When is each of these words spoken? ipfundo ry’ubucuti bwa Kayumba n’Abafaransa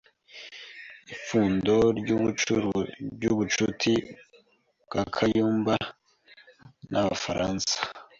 ipfundo 1.13 1.73
ry’ubucuti 3.19 3.93
bwa 4.85 5.03
Kayumba 5.15 5.75
n’Abafaransa 6.91 7.75